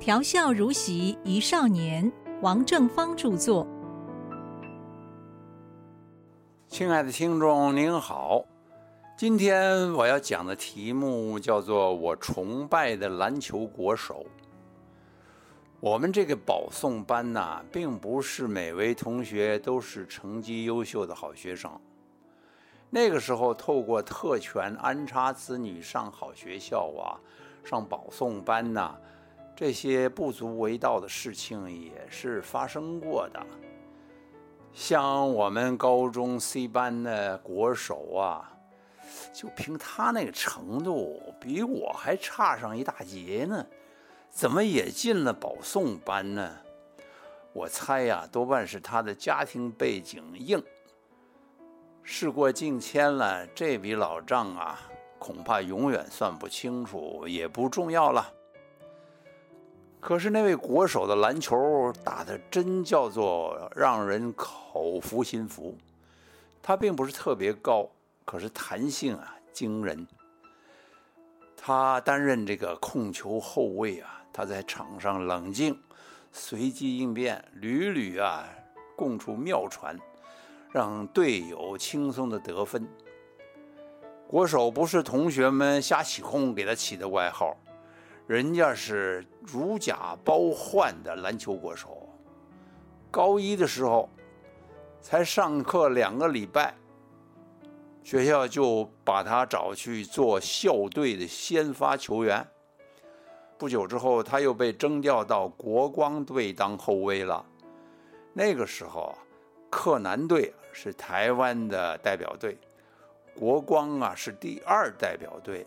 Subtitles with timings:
[0.00, 2.10] 调笑如席一少年，
[2.40, 3.66] 王正芳著作。
[6.68, 8.42] 亲爱的听众您好，
[9.14, 14.24] 今天我要讲的题目叫做“我崇拜的篮球国手”。
[15.80, 21.70] 我们这个保送班呐，并不是每位同学都是成绩优秀的好学生。
[22.88, 27.20] 那个时候，透过特权安插子女上好学校啊，
[27.62, 28.94] 上保送班呐，
[29.60, 33.46] 这些不足为道的事情也是发生过的。
[34.72, 38.50] 像我们高中 C 班的国手啊，
[39.34, 43.66] 就凭他那个程度，比我还差上一大截呢。
[44.30, 46.56] 怎么也进了保送班呢？
[47.52, 50.64] 我猜呀，多半是他的家庭背景硬。
[52.02, 54.80] 事过境迁了，这笔老账啊，
[55.18, 58.32] 恐怕永远算不清楚，也不重要了。
[60.00, 65.76] 可是那位国手的篮球打的真叫做让人口服心服。
[66.62, 67.88] 他并不是特别高，
[68.24, 70.06] 可是弹性啊惊人。
[71.56, 74.16] 他担任这个控球后卫啊。
[74.32, 75.76] 他在场上冷静、
[76.30, 78.48] 随机应变，屡屡啊
[78.96, 79.98] 供出妙传，
[80.70, 82.88] 让队友轻松的得分。
[84.28, 87.56] 国手不是同学们瞎起哄给他起的外号，
[88.30, 92.08] 人家是如假包换的篮球国手。
[93.10, 94.08] 高一的时候，
[95.00, 96.72] 才上课两个礼拜，
[98.04, 102.46] 学校就把他找去做校队的先发球员。
[103.58, 107.44] 不久之后，他又被征调到国光队当后卫了。
[108.32, 109.18] 那个时候啊，
[109.68, 112.56] 克南队是台湾的代表队，
[113.34, 115.66] 国光啊是第二代表队。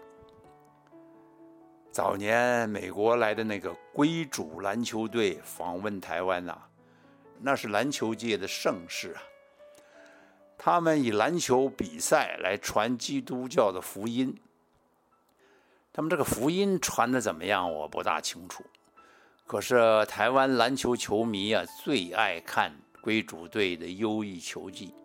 [1.94, 6.58] 早年美国来的那个归主篮球队访问台湾呐，
[7.39, 9.21] 那是篮球界的盛事啊。
[10.58, 14.36] 他们以篮球比赛来传基督教的福音。
[15.93, 17.71] 他们这个福音传的怎么样？
[17.71, 18.65] 我不大清楚。
[19.45, 24.95] 可是台湾篮球球迷啊，最爱看归主队的优异球技。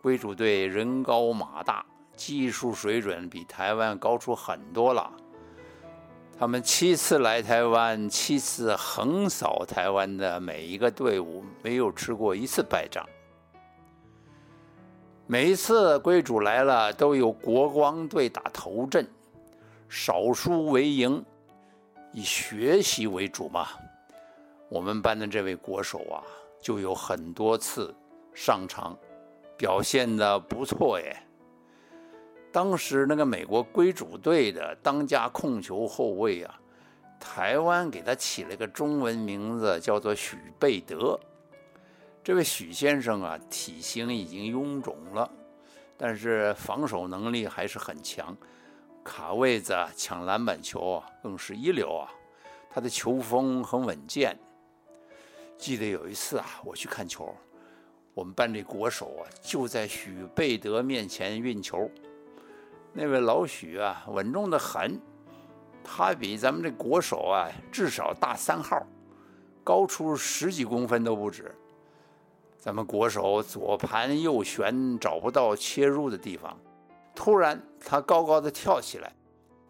[0.00, 1.84] 归主队人高马大，
[2.16, 5.12] 技术水准比台湾高出很多了。
[6.42, 13.08] 他们七次来台湾，七次横扫台湾的每一个队伍，没有吃过一次败仗。
[15.28, 19.08] 每一次归主来了，都有国光队打头阵。
[19.88, 21.24] 少输为赢，
[22.10, 23.68] 以学习为主嘛。
[24.68, 26.26] 我们班的这位国手啊，
[26.60, 27.94] 就有很多次
[28.34, 28.98] 上场，
[29.56, 31.16] 表现的不错耶。
[32.52, 36.60] 当时那个美国归主队的当家控球后卫啊，
[37.18, 41.18] 台湾给他起了个中文名字，叫做许贝德。
[42.22, 45.28] 这位许先生啊，体型已经臃肿了，
[45.96, 48.36] 但是防守能力还是很强。
[49.02, 52.12] 卡位子、抢篮板球啊，更是一流啊！
[52.70, 54.38] 他的球风很稳健。
[55.58, 57.34] 记得有一次啊，我去看球，
[58.14, 61.90] 我们班这国手啊，就在许贝德面前运球。
[62.92, 65.00] 那位老许啊，稳重的很。
[65.84, 68.86] 他比咱们这国手啊，至少大三号，
[69.64, 71.52] 高出十几公分都不止。
[72.56, 76.56] 咱们国手左盘右旋，找不到切入的地方。
[77.14, 79.12] 突然，他高高的跳起来，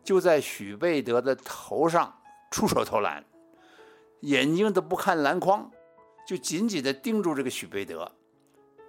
[0.04, 2.12] 就在许贝德的头上
[2.50, 3.24] 出手投篮，
[4.20, 5.70] 眼睛都不看篮筐，
[6.26, 8.12] 就紧紧的盯住这个许贝德，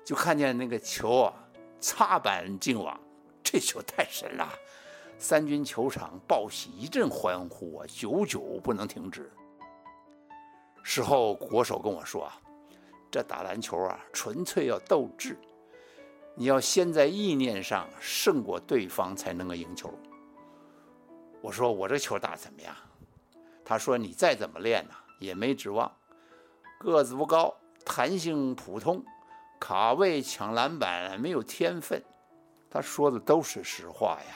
[0.03, 1.33] 就看见那个球啊
[1.79, 2.99] 擦板进网，
[3.43, 4.51] 这球太神了！
[5.19, 9.31] 三军球场报喜一阵欢呼啊，久久不能停止。
[10.81, 12.41] 事后国手跟我说啊，
[13.11, 15.37] 这打篮球啊，纯粹要斗志。
[16.35, 19.93] 你要先在意念上胜过对方，才能够赢球。
[21.41, 22.75] 我说我这球打怎么样？
[23.63, 25.91] 他说你再怎么练呢，也没指望。
[26.79, 27.55] 个子不高，
[27.85, 29.05] 弹性普通，
[29.59, 32.03] 卡位抢篮板没有天分。
[32.73, 34.35] 他说的都是实话呀。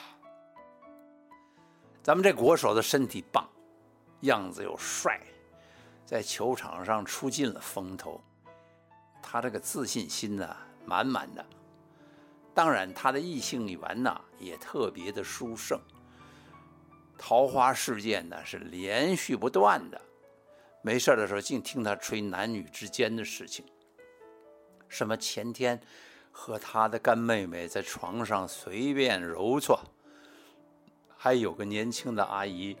[2.00, 3.44] 咱们这国手的身体棒，
[4.20, 5.20] 样子又帅，
[6.06, 8.22] 在球场上出尽了风头。
[9.20, 10.56] 他这个自信心呢，
[10.86, 11.44] 满满的。
[12.54, 15.76] 当然，他的异性缘呐也特别的殊胜，
[17.18, 20.00] 桃花事件呢是连续不断的。
[20.80, 23.64] 没事的时候，净听他吹男女之间的事情，
[24.86, 25.80] 什么前天
[26.30, 29.78] 和他的干妹妹在床上随便揉搓，
[31.16, 32.76] 还有个年轻的阿姨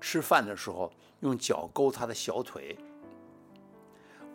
[0.00, 2.78] 吃饭的时候用脚勾他的小腿。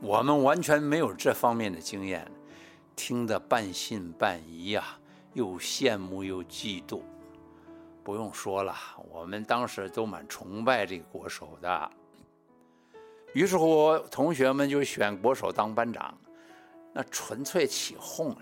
[0.01, 2.29] 我们完全没有这方面的经验，
[2.95, 4.83] 听得半信半疑呀，
[5.33, 7.01] 又羡慕又嫉妒。
[8.03, 8.75] 不用说了，
[9.09, 11.91] 我们当时都蛮崇拜这个国手的。
[13.33, 16.15] 于是乎，同学们就选国手当班长，
[16.93, 18.35] 那纯粹起哄。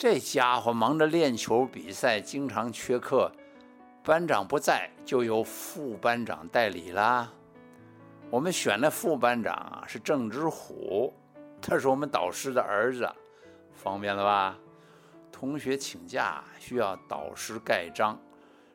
[0.00, 3.30] 这家伙忙着练球比赛，经常缺课，
[4.02, 7.30] 班长不在，就由副班长代理啦。
[8.30, 11.12] 我们选的副班长是郑之虎，
[11.60, 13.06] 他是我们导师的儿子，
[13.74, 14.56] 方便了吧？
[15.30, 18.18] 同学请假需要导师盖章，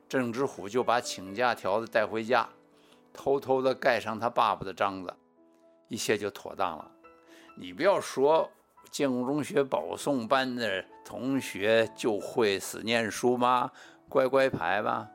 [0.08, 2.48] 郑之虎就把请假条子带回家，
[3.12, 5.12] 偷偷的盖上他爸爸的章子，
[5.88, 6.92] 一切就妥当了。
[7.58, 8.48] 你不要说
[8.92, 13.70] 建国中学保送班的同学就会死念书吗？
[14.08, 15.10] 乖乖牌吧，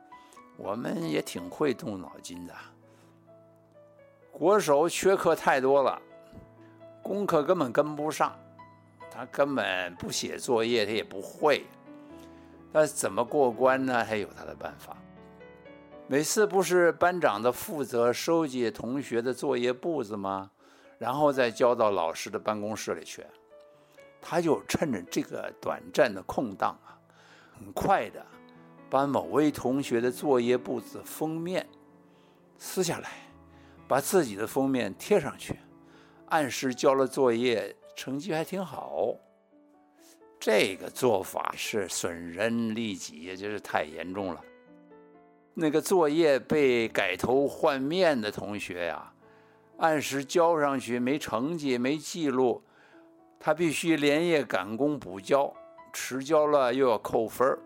[0.57, 2.53] 我们也挺会动脑筋的。
[4.31, 6.01] 国手缺课太多了，
[7.01, 8.37] 功课根本跟不上，
[9.09, 11.65] 他根本不写作业，他也不会。
[12.71, 14.05] 那怎么过关呢？
[14.07, 14.95] 他有他的办法。
[16.07, 20.51] 每次不是班长的负责收集同学的作业簿子吗？
[20.97, 23.25] 然后再交到老师的办公室里去。
[24.21, 26.95] 他就趁着这个短暂的空档啊，
[27.57, 28.25] 很快的
[28.89, 31.67] 把某位同学的作业簿子封面
[32.57, 33.09] 撕下来。
[33.87, 35.59] 把自己的封面贴上去，
[36.27, 39.13] 按时交了作业，成绩还挺好。
[40.39, 44.41] 这个做法是损人利己，也就是太严重了。
[45.53, 49.11] 那个作业被改头换面的同学呀，
[49.75, 52.63] 按时交上去没成绩、没记录，
[53.43, 55.51] 他必须连夜赶工补交，
[55.91, 57.57] 迟交了又要扣分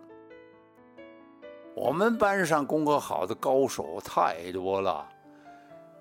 [1.75, 5.05] 我们班上功课好的高手太多了。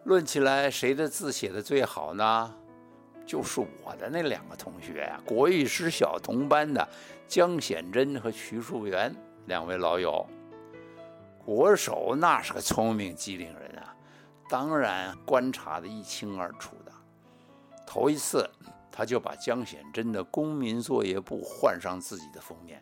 [0.04, 2.54] 论起来，谁的字写的最好呢？
[3.26, 6.86] 就是我的那两个同学，国艺师小同班的
[7.26, 9.12] 江显真和徐树元
[9.46, 10.24] 两位老友。
[11.44, 13.96] 国手那是个聪明机灵人啊，
[14.48, 16.92] 当然观察的一清二楚的。
[17.86, 18.48] 头一次，
[18.96, 22.81] 他就把江显真的公民作业簿换上自己的封面。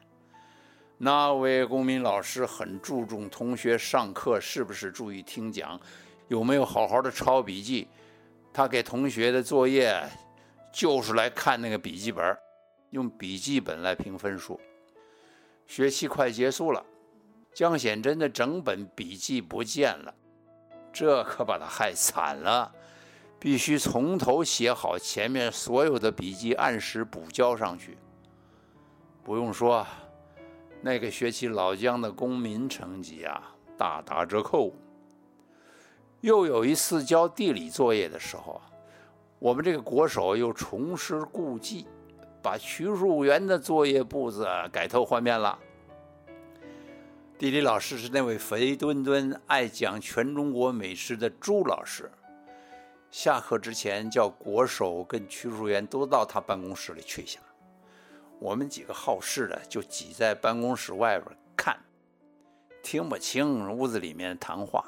[0.98, 5.80] 那位公民老师很注重同学上课是不是注意听讲。
[6.28, 7.88] 有没有好好的抄笔记？
[8.52, 9.98] 他给同学的作业
[10.70, 12.36] 就是来看那个笔记本，
[12.90, 14.60] 用笔记本来评分数。
[15.66, 16.84] 学期快结束了，
[17.54, 20.14] 江显真的整本笔记不见了，
[20.92, 22.70] 这可把他害惨了，
[23.42, 27.98] 必须从头写好前面所有的笔记，按时补交上去。
[29.24, 29.84] 不用说，
[30.80, 34.72] 那个学期老江的公民成绩啊，大打折扣。
[36.20, 38.62] 又有一次交地理作业的时候，
[39.40, 41.88] 我们这个国手又重施故技，
[42.40, 45.58] 把徐树元的作业簿子改头换面了。
[47.36, 52.08] 地理老师是那位肥墩墩、爱讲全中国美食的朱老师。
[53.12, 57.38] 下课之前，叫国手跟徐树元都到他办公室里去一下。
[58.38, 61.78] 我们几个好事的就挤在办公室外边看，
[62.82, 64.82] 听不清屋子里面谈话。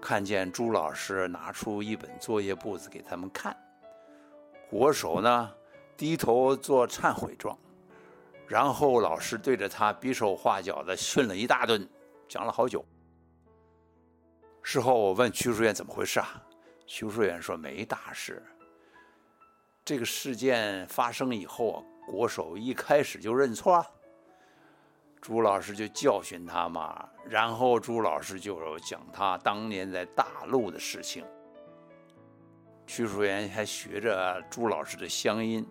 [0.00, 3.56] 看见朱老师拿出一本作业簿子给他们看，
[4.68, 5.54] 国手呢
[5.96, 7.56] 低头做忏悔状，
[8.48, 11.88] 然后老师对着他比手画脚的训了一大顿，
[12.28, 12.84] 讲了好久。
[14.60, 16.42] 事后我问徐书远怎么回事啊？
[16.86, 18.42] 徐书远说没大事。
[19.84, 23.84] 这个事件发生以后，国手一开始就认错。
[25.20, 31.24] 朱老师就教训他嘛，然后朱老师就讲他当年在大陆的事情。
[32.86, 35.66] 徐淑媛还学着朱老师的乡音，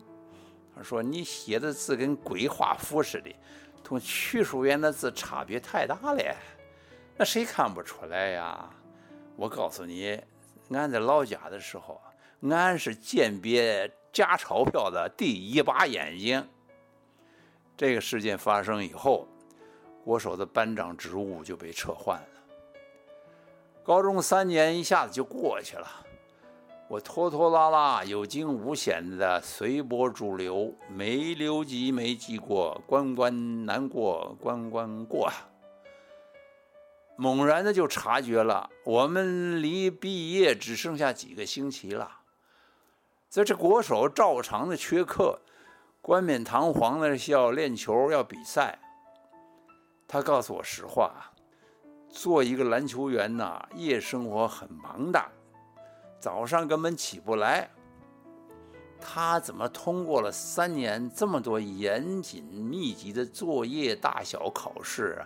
[0.76, 3.34] 他说：“你写的字跟鬼画符似的，
[3.82, 6.36] 同屈淑媛的字差别太大了，
[7.16, 8.70] 那谁看不出来呀？”
[9.38, 10.22] 我告诉你，
[10.70, 12.02] 俺在老家的时候，
[12.50, 16.48] 俺是鉴别假钞票的第一把眼睛。
[17.78, 19.28] 这个事件发生以后。
[20.04, 22.28] 国手的班长职务就被撤换了。
[23.84, 25.88] 高中三年一下子就过去了，
[26.88, 35.28] 我拖拖拉拉、有惊无险的随波逐流，没留级没记过，关关难过关关过。
[37.18, 42.20] 猛然的就察觉了，我们离毕业只剩下几个星期了。
[43.30, 45.40] 在这国手照常的缺课，
[46.02, 48.80] 冠冕堂皇的是要练球要比赛。
[50.08, 51.32] 他告诉我实话，
[52.10, 55.26] 做一个篮球员呐，夜生活很忙的，
[56.20, 57.70] 早上根本起不来。
[59.00, 65.24] 他怎么通过了三年这么多严谨密集的作业、大小考试？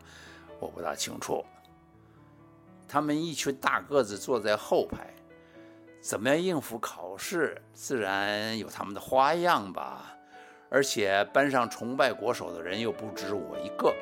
[0.60, 1.44] 我不大清楚。
[2.90, 5.14] 他们一群大个子坐在后排，
[6.02, 7.62] 怎么样应付考试？
[7.72, 10.16] 自然有他们的花样吧。
[10.72, 13.96] 而且班上崇拜国手的人又不止我一个。